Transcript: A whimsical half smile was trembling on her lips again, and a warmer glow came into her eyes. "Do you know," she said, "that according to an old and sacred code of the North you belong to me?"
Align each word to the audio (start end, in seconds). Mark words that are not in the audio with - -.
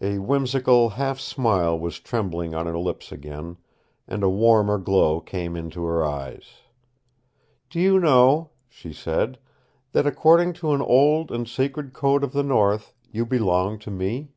A 0.00 0.18
whimsical 0.18 0.88
half 0.88 1.20
smile 1.20 1.78
was 1.78 2.00
trembling 2.00 2.52
on 2.52 2.66
her 2.66 2.76
lips 2.76 3.12
again, 3.12 3.58
and 4.08 4.24
a 4.24 4.28
warmer 4.28 4.76
glow 4.76 5.20
came 5.20 5.54
into 5.54 5.84
her 5.84 6.04
eyes. 6.04 6.62
"Do 7.70 7.78
you 7.78 8.00
know," 8.00 8.50
she 8.68 8.92
said, 8.92 9.38
"that 9.92 10.04
according 10.04 10.54
to 10.54 10.72
an 10.72 10.80
old 10.82 11.30
and 11.30 11.46
sacred 11.48 11.92
code 11.92 12.24
of 12.24 12.32
the 12.32 12.42
North 12.42 12.92
you 13.12 13.24
belong 13.24 13.78
to 13.78 13.90
me?" 13.92 14.30